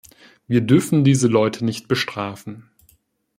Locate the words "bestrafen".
1.87-2.71